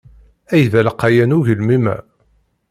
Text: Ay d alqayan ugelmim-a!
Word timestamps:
Ay 0.53 0.63
d 0.71 0.73
alqayan 0.79 1.35
ugelmim-a! 1.37 1.95